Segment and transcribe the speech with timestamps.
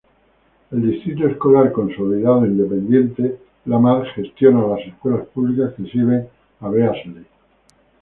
[0.71, 6.27] El Distrito Escolar Consolidado Independiente Lamar gestiona las escuelas públicas que sirven
[6.59, 7.27] a Beasley.